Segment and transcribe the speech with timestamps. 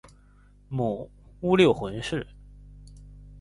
[0.67, 2.25] 母乌六浑氏。